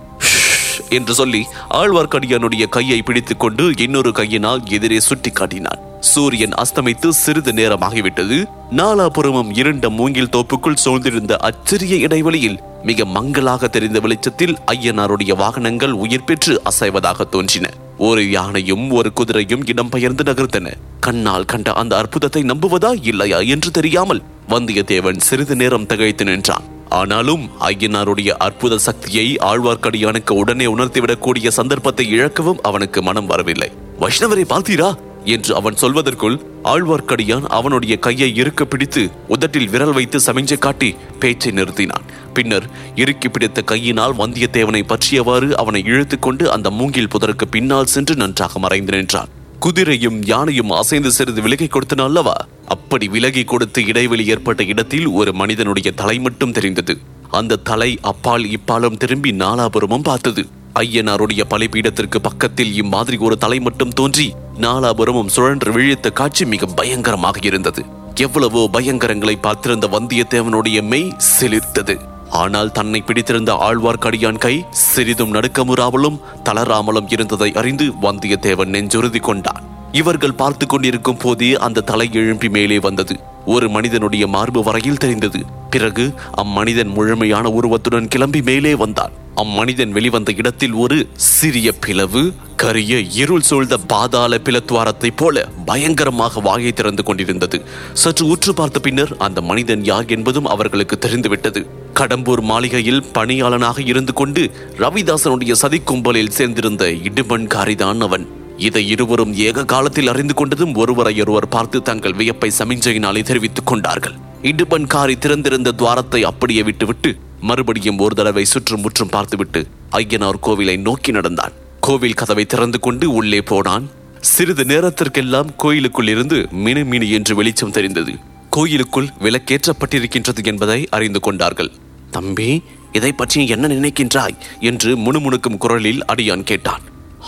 என்று 0.90 1.14
சொல்லி 1.14 1.46
ஆழ்வார்க்கடியானுடைய 1.70 2.70
கையை 2.70 3.02
பிடித்துக் 3.02 3.40
கொண்டு 3.40 3.74
இன்னொரு 3.78 4.12
கையினால் 4.12 4.62
எதிரே 4.70 5.00
சுட்டி 5.00 5.32
காட்டினான் 5.32 5.82
சூரியன் 6.00 6.52
அஸ்தமித்து 6.52 7.10
சிறிது 7.10 7.52
நேரமாகிவிட்டது. 7.52 8.46
நாலாபுரமும் 8.78 9.58
இருண்ட 9.58 9.90
மூங்கில் 9.90 10.30
தோப்புக்குள் 10.30 10.82
சூழ்ந்திருந்த 10.86 11.36
அச்சிறிய 11.38 11.96
இடைவெளியில் 11.96 12.60
மிக 12.84 13.06
மங்களாக 13.06 13.68
தெரிந்த 13.68 14.00
வெளிச்சத்தில் 14.00 14.58
ஐயனாருடைய 14.72 15.36
வாகனங்கள் 15.36 15.92
உயிர் 15.92 16.24
பெற்று 16.24 16.62
அசைவதாக 16.66 17.30
தோன்றின. 17.30 17.70
ஒரு 17.98 18.30
யானையும் 18.30 18.92
ஒரு 18.92 19.12
குதிரையும் 19.16 19.62
இடம் 19.66 19.90
பெயர்ந்து 19.90 20.24
நகர்ந்தன. 20.24 20.72
கண்ணால் 21.00 21.46
கண்ட 21.46 21.74
அந்த 21.74 21.98
அற்புதத்தை 21.98 22.44
நம்புவதா 22.44 23.00
இல்லையா 23.02 23.40
என்று 23.40 23.72
தெரியாமல் 23.72 24.24
வந்தியத்தேவன் 24.50 25.18
சிறிது 25.18 25.56
நேரம் 25.56 25.86
திகைத்து 25.86 26.26
நின்றான். 26.26 26.64
ஆனாலும் 26.94 27.50
ஐயனாருடைய 27.60 28.30
அற்புத 28.30 28.78
சக்தியை 28.78 29.38
ஆழ்வார்க்கடியானுக்கு 29.42 30.32
உடனே 30.32 30.66
உணர்த்திவிடக்கூடிய 30.66 31.48
சந்தர்ப்பத்தை 31.48 32.20
இழக்கவும் 32.20 32.62
அவனுக்கு 32.62 33.02
மனம் 33.02 33.26
வரவில்லை. 33.26 33.72
வைஷ்ணவரை 34.00 34.44
பார்த்தீரா? 34.44 34.96
என்று 35.26 35.56
அவன் 35.56 35.76
சொல்வதற்குள் 35.82 36.38
ஆழ்வார்க்கடியான் 36.64 37.46
அவனுடைய 37.48 37.98
கையை 37.98 38.36
இறுக்க 38.36 38.66
பிடித்து 38.66 39.10
உதட்டில் 39.28 39.70
விரல் 39.70 39.94
வைத்து 39.94 40.20
சமிஞ்சை 40.26 40.58
காட்டி 40.58 40.96
பேச்சை 41.20 41.52
நிறுத்தினான். 41.52 42.06
பின்னர் 42.34 42.70
இறுக்கி 42.96 43.30
பிடித்த 43.30 43.62
கையினால் 43.62 44.16
வந்தியத்தேவனை 44.16 44.84
பற்றியவாறு 44.84 45.52
அவனை 45.52 45.84
இழுத்துக்கொண்டு 45.86 46.52
அந்த 46.52 46.70
மூங்கில் 46.70 47.08
புதருக்கு 47.08 47.46
பின்னால் 47.52 47.86
சென்று 47.86 48.16
நன்றாக 48.16 48.60
மறைந்து 48.60 48.92
நின்றான். 48.92 49.28
குதிரையும் 49.66 50.18
யானையும் 50.26 50.72
அசைந்து 50.72 51.12
சிறிது 51.12 51.42
விலகி 51.42 51.68
கொடுத்தன 51.68 52.04
அல்லவா? 52.04 52.46
அப்படி 52.66 53.08
விலகி 53.08 53.44
கொடுத்து 53.44 53.86
இடைவெளி 53.86 54.28
ஏற்பட்ட 54.28 54.64
இடத்தில் 54.64 55.08
ஒரு 55.08 55.34
மனிதனுடைய 55.34 55.92
தலை 55.92 56.20
மட்டும் 56.20 56.52
தெரிந்தது. 56.52 56.98
அந்த 57.30 57.56
தலை 57.56 57.98
அப்பால் 58.02 58.50
இப்பாலும் 58.50 58.98
திரும்பி 58.98 59.32
நாலாபுரமும் 59.32 60.04
பார்த்தது. 60.04 60.46
ஐயனாருடைய 60.80 61.44
பலிபீடத்திற்கு 61.50 62.20
பக்கத்தில் 62.22 62.74
இம்மாதிரி 62.74 63.18
ஒரு 63.18 63.38
தலை 63.38 63.60
மட்டும் 63.60 63.90
தோன்றி 63.90 64.34
நாலாபுரமும் 64.62 65.28
சுழன்று 65.28 65.72
விழித்த 65.72 66.10
காட்சி 66.10 66.46
மிக 66.46 66.66
பயங்கரமாக 66.66 67.40
இருந்தது. 67.42 67.84
எவ்வளவோ 68.16 68.70
பயங்கரங்களை 68.74 69.36
பார்த்திருந்த 69.42 69.88
வந்தியத்தேவனுடைய 69.96 70.82
மெய் 70.82 71.16
செழித்தது 71.40 71.98
ஆனால் 72.34 72.72
தன்னை 72.72 73.02
பிடித்திருந்த 73.02 73.52
ஆழ்வார்க்கடியான் 73.54 74.38
கை 74.38 74.66
சிறிதும் 74.72 75.34
நடுக்கமுறாமலும் 75.34 76.18
தளராமலும் 76.44 77.10
இருந்ததை 77.10 77.54
அறிந்து 77.54 77.86
வந்தியத்தேவன் 78.02 78.74
நெஞ்சுறுதி 78.76 79.20
கொண்டான். 79.20 79.64
இவர்கள் 79.92 80.34
பார்த்து 80.34 80.68
கொண்டிருக்கும் 80.68 81.18
போதே 81.18 81.54
அந்த 81.56 81.82
தலை 81.82 82.10
எழும்பி 82.14 82.50
மேலே 82.50 82.80
வந்தது. 82.80 83.16
ஒரு 83.46 83.70
மனிதனுடைய 83.70 84.28
மார்பு 84.28 84.64
வரையில் 84.64 84.98
தெரிந்தது. 84.98 85.40
பிறகு 85.70 86.14
அம்மனிதன் 86.32 86.88
முழுமையான 86.88 87.50
உருவத்துடன் 87.50 88.08
கிளம்பி 88.08 88.42
மேலே 88.42 88.76
வந்தான். 88.76 89.12
அம்மனிதன் 89.36 89.92
வெளிவந்த 89.92 90.34
இடத்தில் 90.36 90.74
ஒரு 90.74 91.08
சிறிய 91.14 91.72
பிளவு 91.72 92.34
கரிய 92.56 93.00
இருள் 93.00 93.42
சூழ்ந்த 93.42 93.78
பாதாள 93.78 94.38
பிளத்வாரத்தை 94.38 95.10
போல 95.16 95.48
பயங்கரமாக 95.66 96.40
வாயை 96.40 96.72
திறந்து 96.72 97.04
கொண்டிருந்தது. 97.04 97.62
சற்று 97.94 98.28
உற்று 98.28 98.54
பார்த்த 98.54 98.80
பின்னர் 98.80 99.16
அந்த 99.18 99.42
மனிதன் 99.42 99.84
யார் 99.84 100.06
என்பதும் 100.06 100.46
அவர்களுக்கு 100.46 100.98
தெரிந்துவிட்டது. 100.98 101.68
கடம்பூர் 102.00 102.42
மாளிகையில் 102.42 103.04
பணியாளனாக 103.14 103.80
இருந்து 103.80 104.14
கொண்டு 104.14 104.52
ரவிதாசனுடைய 104.78 105.52
சதி 105.52 105.80
கும்பலில் 105.80 106.32
சேர்ந்திருந்த 106.38 106.86
இடுமன்காரிதான் 106.86 108.00
அவன். 108.00 108.42
இதை 108.58 108.90
இருவரும் 108.90 109.34
ஏக 109.34 109.66
காலத்தில் 109.66 110.08
அறிந்து 110.08 110.34
கொண்டதும் 110.34 110.78
ஒருவரை 110.78 111.22
ஒருவர் 111.22 111.48
பார்த்து 111.48 111.82
தங்கள் 111.82 112.14
வியப்பை 112.14 112.52
சமிஞ்சையினாலே 112.58 113.24
தெரிவித்துக் 113.24 113.68
கொண்டார்கள். 113.68 114.14
இடுபன்காரி 114.42 115.18
திறந்திருந்த 115.18 115.72
துவாரத்தை 115.72 116.24
அப்படியே 116.24 116.64
விட்டுவிட்டு 116.64 117.16
மறுபடியும் 117.42 117.98
ஒரு 117.98 118.16
தடவை 118.16 118.46
சுற்றும் 118.46 118.82
முற்றும் 118.82 119.10
பார்த்துவிட்டு 119.10 119.68
ஐயனார் 119.92 120.40
கோவிலை 120.42 120.78
நோக்கி 120.78 121.12
நடந்தான். 121.12 121.52
கோவில் 121.80 122.14
கதவை 122.14 122.46
திறந்து 122.46 122.80
கொண்டு 122.80 123.12
உள்ளே 123.12 123.42
போனான். 123.42 123.90
சிறிது 124.20 124.66
நேரத்திற்கெல்லாம் 124.66 125.56
கோயிலுக்குள் 125.56 126.08
இருந்து 126.08 126.48
மினு 126.52 126.86
மினு 126.86 127.10
என்று 127.10 127.36
வெளிச்சம் 127.36 127.72
தெரிந்தது. 127.72 128.14
கோயிலுக்குள் 128.50 129.10
விலக்கேற்றப்பட்டிருக்கின்றது 129.20 130.46
என்பதை 130.46 130.88
அறிந்து 130.90 131.20
கொண்டார்கள். 131.20 131.72
தம்பி 132.12 132.62
இதை 132.92 133.12
பற்றி 133.12 133.48
என்ன 133.48 133.68
நினைக்கின்றாய்? 133.68 134.36
என்று 134.60 134.98
முணுமுணுக்கும் 134.98 135.58
குரலில் 135.58 136.06
அடியான் 136.06 136.44
கேட்டான். 136.44 136.82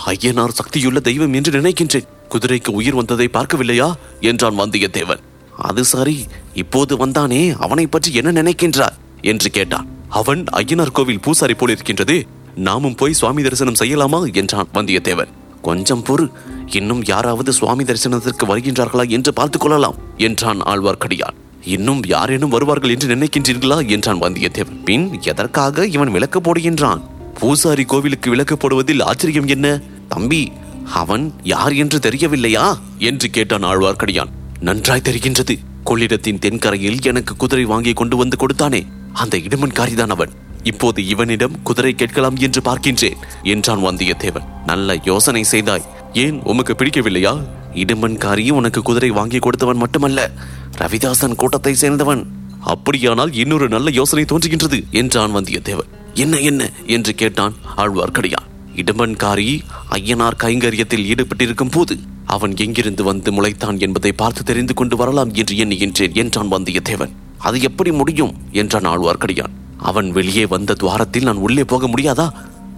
ஐயனார் 0.05 0.47
சக்தியுள்ள 0.47 1.01
தெய்வம் 1.01 1.33
என்று 1.33 1.61
நினைக்கின்றேன். 1.61 2.07
குதிரைக்கு 2.29 2.67
உயிர் 2.67 2.95
வந்ததை 2.95 3.29
பார்க்கவில்லையா? 3.33 3.93
என்றான் 4.19 4.59
வந்தியத்தேவன் 4.59 5.19
அது 5.57 5.85
சரி 5.85 6.25
இப்போது 6.53 6.97
வந்தானே 6.97 7.55
அவனை 7.59 7.87
பற்றி 7.87 8.13
என்ன 8.13 8.31
நினைக்கின்றார் 8.31 8.95
என்று 9.21 9.49
கேட்டான். 9.49 9.87
அவன் 10.09 10.45
ஐயனார் 10.53 10.91
கோவில் 10.91 11.19
பூசாரி 11.19 11.53
போலிருக்கின்றது 11.53 12.23
நாமும் 12.55 12.95
போய் 12.95 13.13
சுவாமி 13.13 13.43
தரிசனம் 13.43 13.75
செய்யலாமா? 13.79 14.33
என்றான் 14.33 14.67
வந்தியத்தேவன் 14.73 15.27
கொஞ்சம் 15.61 16.03
பொறு 16.03 16.31
இன்னும் 16.67 17.03
யாராவது 17.05 17.53
சுவாமி 17.53 17.83
தரிசனத்திற்கு 17.83 18.45
வருகின்றார்களா 18.47 19.09
என்று 19.09 19.33
பார்த்துக் 19.33 19.61
கொள்ளலாம் 19.61 19.95
என்றான் 20.17 20.61
ஆழ்வார்க்கடியான். 20.61 21.35
இன்னும் 21.63 22.01
யாரேனும் 22.05 22.49
வருவார்கள் 22.49 22.89
என்று 22.89 23.15
நினைக்கின்றீர்களா? 23.15 23.87
என்றான் 23.87 24.19
வந்தியத்தேவன் 24.19 24.83
பின் 24.83 25.21
எதற்காக 25.21 25.87
இவன் 25.87 26.11
விளக்கு 26.11 26.39
போடுகின்றான்? 26.39 27.01
பூசாரி 27.39 27.83
கோவிலுக்கு 27.83 28.29
விளக்கு 28.29 28.57
போடுவதில் 28.57 29.03
ஆச்சரியம் 29.03 29.47
என்ன? 29.47 29.81
தம்பி 30.09 30.51
அவன் 30.93 31.33
யார் 31.43 31.73
என்று 31.73 31.99
தெரியவில்லையா? 31.99 32.77
என்று 32.99 33.29
கேட்டான் 33.29 33.63
ஆழ்வார்க்கடியான். 33.63 34.29
நன்றாய் 34.59 35.01
தெரிகின்றது. 35.03 35.59
கொள்ளிடத்தின் 35.85 36.39
தென்கரையில் 36.39 36.97
எனக்கு 37.01 37.35
குதிரை 37.35 37.65
வாங்கி 37.65 37.93
கொண்டு 37.93 38.17
வந்து 38.17 38.37
கொடுத்தானே. 38.39 38.85
அந்த 39.13 39.37
இடுமன்காரிதான் 39.37 40.09
அவன். 40.09 40.29
இப்போது 40.63 41.07
இவனிடம் 41.07 41.61
குதிரை 41.63 41.95
கேட்கலாம் 41.95 42.35
என்று 42.35 42.61
பார்க்கின்றேன் 42.61 43.17
என்றான் 43.43 43.83
வந்தியத்தேவன். 43.83 44.45
நல்ல 44.65 44.97
யோசனை 45.05 45.43
செய்தாய். 45.43 45.85
ஏன் 46.13 46.41
உமக்கு 46.43 46.73
பிடிக்கவில்லையா? 46.73 47.45
இடுமன்காரியும் 47.73 48.51
உனக்கு 48.51 48.81
குதிரை 48.81 49.09
வாங்கி 49.09 49.39
கொடுத்தவன் 49.39 49.77
மட்டுமல்ல 49.77 50.31
ரவிதாசன் 50.77 51.35
கூட்டத்தை 51.35 51.75
சேர்ந்தவன். 51.81 52.25
அப்படியானால் 52.65 53.33
இன்னொரு 53.33 53.67
நல்ல 53.67 53.89
யோசனை 53.89 54.25
தோன்றுகின்றது 54.25 54.83
என்றான் 54.91 55.35
வந்தியத்தேவன். 55.35 55.91
என்ன 56.13 56.37
என்ன? 56.39 56.71
என்று 56.87 57.15
கேட்டான் 57.15 57.53
ஆழ்வார்க்கடியான் 57.77 58.47
இடம்பன்காரி 58.75 59.59
ஐயனார் 59.91 60.39
கைங்கரியத்தில் 60.43 61.05
ஈடுபட்டிருக்கும் 61.05 61.71
போது 61.71 61.99
அவன் 62.25 62.57
எங்கிருந்து 62.57 63.03
வந்து 63.03 63.31
முளைத்தான் 63.31 63.79
என்பதை 63.79 64.11
பார்த்து 64.11 64.43
தெரிந்து 64.43 64.73
கொண்டு 64.73 64.95
வரலாம் 64.95 65.33
என்று 65.33 65.55
எண்ணுகின்றேன் 65.55 66.13
என்றான் 66.13 66.51
வந்தியத்தேவன். 66.51 67.11
அது 67.37 67.61
எப்படி 67.61 67.91
முடியும்? 67.91 68.33
என்றான் 68.51 68.87
ஆழ்வார்க்கடியான். 68.87 69.53
அவன் 69.77 70.11
வெளியே 70.11 70.45
வந்த 70.45 70.73
துவாரத்தில் 70.73 71.23
நான் 71.23 71.35
உள்ளே 71.35 71.63
போக 71.63 71.87
முடியாதா? 71.87 72.29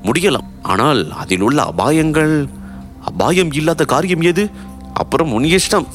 முடியலாம். 0.03 0.47
ஆனால் 0.61 1.11
அதில் 1.11 1.41
உள்ள 1.41 1.73
அபாயங்கள் 1.77 2.47
அபாயம் 3.01 3.51
இல்லாத 3.51 3.85
காரியம் 3.85 4.21
எது? 4.21 4.49
அப்புறம் 4.93 5.31
உன் 5.31 5.43
இஷ்டம். 5.43 5.87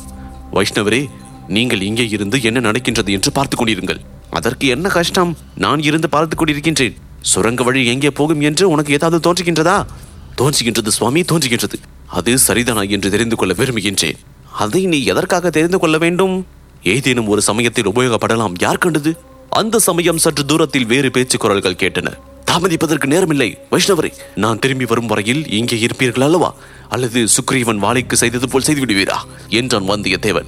வைஷ்ணவரே 0.52 1.08
நீங்கள் 1.52 1.80
இங்கே 1.80 2.08
இருந்து 2.08 2.42
என்ன 2.42 2.60
நடக்கின்றது 2.60 3.12
என்று 3.12 3.32
பார்த்துக் 3.32 3.62
கொண்டிருங்கள். 3.62 4.00
அதற்கு 4.30 4.66
என்ன 4.66 4.88
கஷ்டம்? 4.88 5.36
நான் 5.54 5.82
இருந்து 5.82 6.08
பார்த்துக் 6.08 6.42
கொண்டிருக்கின்றேன். 6.42 6.94
சுரங்க 7.20 7.62
வழி 7.62 7.86
எங்கே 7.86 8.10
போகும் 8.10 8.40
என்று 8.40 8.68
உனக்கு 8.68 8.92
ஏதாவது 8.92 9.32
தோன்றுகின்றதா? 9.32 9.86
தோன்றுகின்றது 10.36 10.88
சுவாமி 10.88 11.20
தோன்றுகின்றது. 11.20 11.74
அது 12.06 12.38
சரிதானா 12.48 12.90
என்று 12.90 13.10
தெரிந்து 13.10 13.36
கொள்ள 13.36 13.54
விரும்புகின்றேன். 13.54 14.16
அதை 14.52 14.86
நீ 14.86 15.04
எதற்காக 15.04 15.50
தெரிந்து 15.50 15.78
கொள்ள 15.78 15.98
வேண்டும்? 15.98 16.46
ஏதேனும் 16.82 17.26
ஒரு 17.26 17.42
சமயத்தில் 17.42 17.88
உபயோகப்படலாம். 17.88 18.52
யார் 18.58 18.78
கண்டது? 18.78 19.18
அந்த 19.50 19.78
சமயம் 19.78 20.18
சற்று 20.18 20.46
தூரத்தில் 20.46 20.86
வேறு 20.86 21.10
பேச்சு 21.10 21.38
குரல்கள் 21.38 21.74
கேட்டன. 21.74 22.12
தாமதிப்பதற்கு 22.50 23.06
நேரமில்லை 23.06 23.58
வைஷ்ணவரே. 23.70 24.12
நான் 24.34 24.58
திரும்பி 24.58 24.84
வரும் 24.84 25.06
வரையில் 25.06 25.50
இங்கே 25.50 25.86
இருப்பீர்கள் 25.86 26.20
அல்லவா? 26.20 26.54
அல்லது 26.88 27.24
சுக்ரீவன் 27.24 27.78
வாழைக்கு 27.78 28.12
செய்தது 28.12 28.48
போல் 28.48 28.62
செய்து 28.62 28.84
விடுவீரா 28.84 29.16
என்றான் 29.48 29.88
வந்தியத்தேவன். 29.88 30.46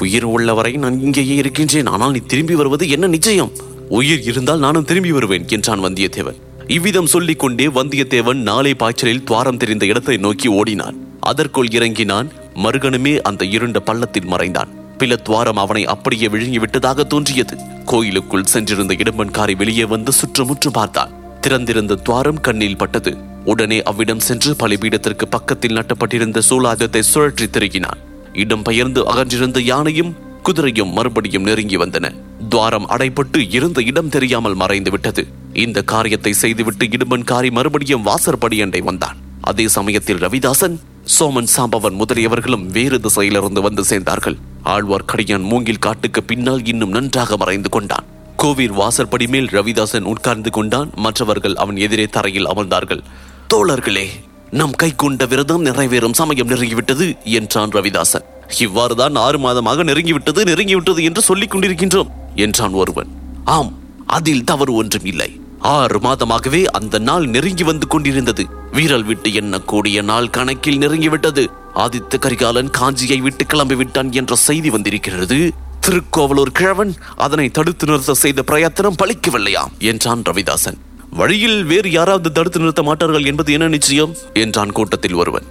உயிர் 0.00 0.24
உள்ளவரை 0.24 0.72
நான் 0.72 1.00
இங்கேயே 1.00 1.34
இருக்கின்றேன். 1.34 1.86
ஆனால் 1.86 2.10
நீ 2.10 2.18
திரும்பி 2.18 2.54
வருவது 2.54 2.88
என்ன 2.88 3.06
நிச்சயம்? 3.06 3.52
உயிர் 3.88 4.22
இருந்தால் 4.22 4.58
நானும் 4.58 4.84
திரும்பி 4.84 5.12
வருவேன் 5.12 5.46
என்றான் 5.48 5.80
வந்தியத்தேவன். 5.80 6.38
இவ்விதம் 6.68 7.06
சொல்லிக் 7.06 7.38
கொண்டே 7.38 7.66
வந்தியத்தேவன் 7.66 8.40
நாளை 8.42 8.74
பாய்ச்சலில் 8.74 9.24
துவாரம் 9.24 9.56
தெரிந்த 9.56 9.86
இடத்தை 9.86 10.16
நோக்கி 10.16 10.48
ஓடினான். 10.48 11.06
அதற்குள் 11.20 11.68
இறங்கினான். 11.68 12.30
மறுகணமே 12.54 13.18
அந்த 13.18 13.44
இருண்ட 13.44 13.80
பள்ளத்தில் 13.80 14.26
மறைந்தான். 14.26 14.72
பில 14.98 15.16
துவாரம் 15.16 15.56
அவனை 15.56 15.86
அப்படியே 15.86 16.28
விழுங்கி 16.28 16.58
விட்டதாக 16.58 17.04
தோன்றியது. 17.04 17.56
கோயிலுக்குள் 17.84 18.44
சென்றிருந்த 18.44 18.94
இடும்பன்காரி 18.94 19.56
வெளியே 19.56 19.84
வந்து 19.84 20.12
சுற்றுமுற்று 20.12 20.70
பார்த்தான். 20.72 21.12
திறந்திருந்த 21.40 21.94
துவாரம் 21.94 22.40
கண்ணில் 22.40 22.76
பட்டது. 22.76 23.16
உடனே 23.44 23.82
அவ்விடம் 23.82 24.20
சென்று 24.20 24.56
பலிபீடத்திற்கு 24.58 25.26
பக்கத்தில் 25.30 25.74
நட்டப்பட்டிருந்த 25.74 26.42
சூலாயுதத்தை 26.50 27.02
சுழற்றி 27.14 27.46
திருகினான். 27.50 28.00
இடம் 28.34 28.62
பெயர்ந்து 28.62 29.00
அகன்றிருந்த 29.06 29.60
யானையும் 29.60 30.14
குதிரையும் 30.42 30.92
மறுபடியும் 30.92 31.42
நெருங்கி 31.42 31.76
வந்தன. 31.76 32.14
துவாரம் 32.48 32.88
அடைபட்டு 32.88 33.46
இருந்த 33.50 33.82
இடம் 33.82 34.08
தெரியாமல் 34.08 34.54
மறைந்து 34.54 34.90
விட்டது. 34.90 35.26
இந்த 35.52 35.82
காரியத்தை 35.82 36.32
செய்துவிட்டு 36.32 36.86
இடும்பன்காரி 36.86 37.50
மறுபடியும் 37.50 38.06
வாசற்படியண்டை 38.06 38.82
வந்தான். 38.82 39.16
அதே 39.40 39.68
சமயத்தில் 39.68 40.16
ரவிதாசன் 40.16 40.76
சோமன் 41.18 41.48
சாம்பவன் 41.56 41.96
முதலியவர்களும் 41.96 42.66
வேறு 42.66 43.00
திசையிலிருந்து 43.00 43.60
வந்து 43.60 43.82
சேர்ந்தார்கள். 43.82 44.36
ஆழ்வார்க்கடியான் 44.64 45.42
மூங்கில் 45.42 45.78
காட்டுக்கு 45.78 46.22
பின்னால் 46.22 46.64
இன்னும் 46.64 46.90
நன்றாக 46.90 47.36
மறைந்து 47.36 47.68
கொண்டான். 47.68 48.04
கோவில் 48.36 48.72
வாசற்படி 48.72 49.26
மேல் 49.26 49.46
ரவிதாசன் 49.46 50.02
உட்கார்ந்து 50.02 50.50
கொண்டான். 50.50 50.90
மற்றவர்கள் 50.96 51.54
அவன் 51.54 51.76
எதிரே 51.76 52.06
தரையில் 52.06 52.46
அமர்ந்தார்கள். 52.46 53.02
தோழர்களே 53.54 54.06
நம் 54.58 54.70
கை 54.70 54.94
கொண்ட 54.96 55.26
விரதம் 55.26 55.64
நிறைவேறும் 55.64 56.12
சமயம் 56.12 56.48
நெருங்கிவிட்டது 56.48 57.06
என்றான் 57.22 57.70
ரவிதாசன். 57.70 58.24
இவ்வாறுதான் 58.58 59.14
ஆறு 59.14 59.38
மாதமாக 59.38 59.84
நெருங்கிவிட்டது 59.84 60.40
நெருங்கிவிட்டது 60.44 61.02
என்று 61.02 61.22
சொல்லிக் 61.22 61.54
கொண்டிருக்கின்றோம் 61.54 62.10
என்றான் 62.34 62.72
ஒருவன். 62.72 63.10
ஆம் 63.44 63.72
அதில் 64.06 64.44
தவறு 64.44 64.74
ஒன்றும் 64.74 65.04
இல்லை. 65.04 65.40
ஆறு 65.58 65.98
மாதமாகவே 65.98 66.64
அந்த 66.64 66.98
நாள் 66.98 67.26
நெருங்கி 67.26 67.64
வந்து 67.64 67.86
கொண்டிருந்தது. 67.86 68.46
வீரல் 68.72 69.02
விட்டு 69.02 69.30
எண்ணக்கூடிய 69.30 70.02
நாள் 70.02 70.30
கணக்கில் 70.30 70.78
நெருங்கிவிட்டது. 70.78 71.46
ஆதித்த 71.74 72.18
கரிகாலன் 72.18 72.70
காஞ்சியை 72.70 73.18
விட்டு 73.18 73.46
கிளம்பி 73.46 73.74
விட்டான் 73.74 74.12
என்ற 74.12 74.34
செய்தி 74.34 74.70
வந்திருக்கிறது. 74.70 75.52
திருக்கோவலூர் 75.80 76.52
கிழவன் 76.52 76.94
அதனை 77.16 77.48
தடுத்து 77.48 77.86
நிறுத்த 77.86 78.14
செய்த 78.14 78.42
பிரயத்தனம் 78.42 79.00
பலிக்கவில்லையாம் 79.02 79.78
என்றான் 79.78 80.22
ரவிதாசன். 80.22 80.78
வழியில் 81.14 81.64
வேறு 81.64 81.90
யாராவது 81.90 82.32
தடுத்து 82.32 82.58
நிறுத்த 82.58 82.82
மாட்டார்கள் 82.82 83.24
என்பது 83.24 83.52
என்ன 83.52 83.68
நிச்சயம்? 83.68 84.16
என்றான் 84.32 84.72
கூட்டத்தில் 84.72 85.14
ஒருவன். 85.14 85.42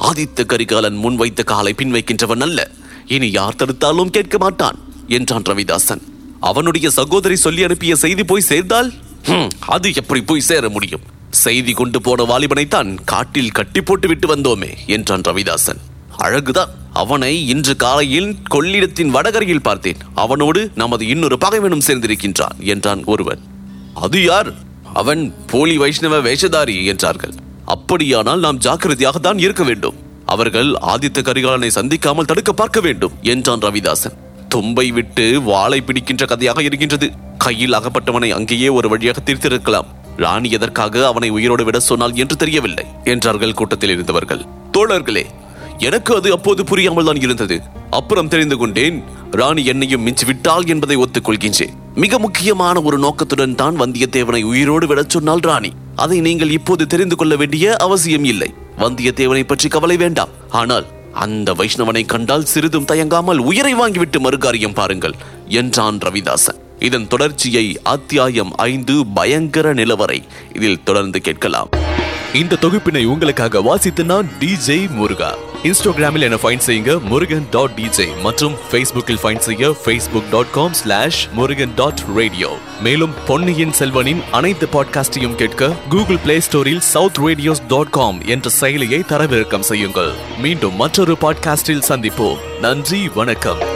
ஆதித்த 0.00 0.46
கரிகாலன் 0.46 0.94
முன் 0.94 1.16
வைத்த 1.16 1.42
காலை 1.42 1.72
பின் 1.74 1.94
வைக்கின்றவன் 1.94 2.40
அல்ல. 2.40 2.70
இனி 3.06 3.30
யார் 3.30 3.54
தடுத்தாலும் 3.54 4.10
கேட்க 4.10 4.38
மாட்டான் 4.38 4.78
என்றான் 5.08 5.42
ரவிதாசன். 5.42 6.02
அவனுடைய 6.40 6.90
சகோதரி 6.90 7.36
சொல்லி 7.36 7.62
அனுப்பிய 7.62 7.96
செய்தி 7.96 8.24
போய் 8.24 8.40
சேர்ந்தால்? 8.40 8.92
அது 9.66 9.94
எப்படி 9.94 10.22
போய் 10.22 10.40
சேர 10.40 10.68
முடியும்? 10.68 11.00
செய்தி 11.30 11.72
கொண்டு 11.72 12.00
போன 12.00 12.22
வாலிபனைத்தான் 12.22 12.98
காட்டில் 13.04 13.50
கட்டி 13.50 13.80
போட்டு 13.80 14.08
விட்டு 14.08 14.36
வந்தோமே 14.36 14.70
என்றான் 14.86 15.20
ரவிதாசன். 15.20 15.80
அழகுதான். 16.18 16.68
அவனை 16.92 17.48
இன்று 17.48 17.76
காலையில் 17.76 18.36
கொள்ளிடத்தின் 18.50 19.08
வடகரையில் 19.08 19.62
பார்த்தேன். 19.62 19.96
அவனோடு 20.14 20.70
நமது 20.74 21.06
இன்னொரு 21.06 21.38
பகைவனும் 21.38 21.86
சேர்ந்திருக்கின்றான் 21.86 22.56
என்றான் 22.58 23.04
ஒருவன். 23.04 23.38
அது 23.94 24.22
யார்? 24.22 24.64
அவன் 25.00 25.22
போலி 25.50 25.76
வைஷ்ணவ 25.82 26.20
வேஷதாரி 26.26 26.76
என்றார்கள். 26.92 27.34
அப்படியானால் 27.74 28.44
நாம் 28.44 28.62
ஜாக்கிரதையாக 28.66 29.18
தான் 29.18 29.40
இருக்க 29.44 29.62
வேண்டும். 29.68 29.96
அவர்கள் 30.34 30.70
ஆதித்த 30.92 31.18
கரிகாலனை 31.28 31.70
சந்திக்காமல் 31.78 32.28
தடுக்க 32.30 32.52
பார்க்க 32.52 32.80
வேண்டும் 32.86 33.14
என்றான் 33.34 33.64
ரவிதாசன். 33.66 34.16
தும்பை 34.54 34.86
விட்டு 34.96 35.26
வாளை 35.50 35.78
பிடிக்கின்ற 35.86 36.24
கதையாக 36.32 36.62
இருக்கின்றது. 36.62 37.08
கையில் 37.44 37.76
அகப்பட்டவனை 37.78 38.30
அங்கேயே 38.36 38.68
ஒரு 38.78 38.88
வழியாக 38.92 39.20
தீர்த்திருக்கலாம். 39.20 39.88
ராணி 40.24 40.48
எதற்காக 40.56 41.04
அவனை 41.06 41.28
உயிரோடு 41.36 41.64
விட 41.68 41.78
சொன்னால் 41.88 42.14
என்று 42.22 42.36
தெரியவில்லை 42.42 42.86
என்றார்கள் 43.12 43.58
கூட்டத்தில் 43.60 43.92
இருந்தவர்கள். 43.94 44.44
தோழர்களே 44.76 45.24
எனக்கு 45.88 46.12
அது 46.18 46.28
அப்போது 46.36 46.62
புரியாமல் 46.70 47.08
தான் 47.08 47.20
இருந்தது. 47.24 47.56
அப்புறம் 47.98 48.30
தெரிந்து 48.34 48.56
கொண்டேன் 48.56 48.98
ராணி 49.40 49.64
என்னையும் 49.72 50.06
மிஞ்சி 50.06 50.26
விட்டாள் 50.30 50.68
என்பதை 50.74 50.96
ஒத்துக்கொள்கின்றேன். 51.04 51.74
மிக 52.02 52.18
முக்கியமான 52.18 52.80
ஒரு 52.82 52.96
நோக்கத்துடன் 52.98 53.54
தான் 53.54 53.76
வந்தியத்தேவனை 53.80 54.40
உயிரோடு 54.42 54.86
விடச் 54.86 55.12
சொன்னால் 55.14 55.38
ராணி. 55.38 55.70
அதை 55.96 56.20
நீங்கள் 56.20 56.50
இப்போது 56.50 56.86
தெரிந்து 56.86 57.16
கொள்ள 57.16 57.36
வேண்டிய 57.36 57.76
அவசியம் 57.76 58.24
இல்லை. 58.24 58.48
வந்தியத்தேவனை 58.78 59.44
பற்றி 59.46 59.68
கவலை 59.68 59.96
வேண்டாம். 59.96 60.34
ஆனால் 60.50 60.86
அந்த 61.24 61.52
வைஷ்ணவனை 61.52 62.02
கண்டால் 62.06 62.44
சிறிதும் 62.44 62.84
தயங்காமல் 62.84 63.38
உயிரை 63.38 63.74
வாங்கிவிட்டு 63.74 64.20
மறுகாரியம் 64.26 64.74
பாருங்கள் 64.74 65.16
என்றான் 65.60 65.98
ரவிதாசன். 65.98 66.60
இதன் 66.78 67.08
தொடர்ச்சியை 67.08 67.66
அத்தியாயம் 67.82 68.52
ஐந்து 68.70 69.06
பயங்கர 69.06 69.72
நிலவரை 69.72 70.20
இதில் 70.52 70.84
தொடர்ந்து 70.84 71.20
கேட்கலாம். 71.20 71.70
இந்த 72.36 72.56
தொகுப்பினை 72.60 73.04
உங்களுக்காக 73.04 73.60
வாசித்து 73.60 74.04
நான் 74.04 74.28
டிஜே 74.40 74.90
முருகா. 74.90 75.34
இன்ஸ்டாகிராமில் 75.62 76.20
என 76.20 76.34
ஃபைன் 76.34 76.60
செய்யுங்க 76.66 77.00
முருகன் 77.02 77.46
டாட் 77.50 77.70
டிஜே 77.70 78.20
மற்றும் 78.22 78.54
ஃபேஸ்புக்கில் 78.70 79.20
ஃபைன் 79.22 79.38
செய்ய 79.38 79.76
Facebook 79.84 80.30
dot 80.30 80.50
com 80.50 80.72
slash 80.72 81.28
Murugan 81.32 81.72
dot 81.76 82.02
radio 82.14 82.58
மேலும் 82.82 83.12
பொன்னியின் 83.26 83.72
செல்வனின் 83.78 84.22
அனைத்து 84.30 84.68
பாட்காஸ்டையும் 84.72 85.34
கேட்க 85.34 85.72
கூகுள் 85.88 86.18
பிளே 86.18 86.38
ஸ்டோரில் 86.38 86.78
சவுத் 86.78 87.18
ரேடியோஸ் 87.18 87.62
டாட் 87.68 87.90
காம் 87.90 88.26
என்ற 88.26 88.50
செயலியை 88.60 89.00
தரவிறக்கம் 89.08 89.66
செய்யுங்கள். 89.70 90.12
மீண்டும் 90.38 90.76
மற்றொரு 90.76 91.16
பாட்காஸ்டில் 91.20 91.82
சந்திப்போம். 91.88 92.38
நன்றி 92.60 93.08
வணக்கம். 93.14 93.75